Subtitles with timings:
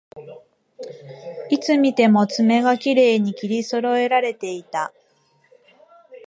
[1.51, 4.91] いつ見ても爪がきれいに切りそろえられていた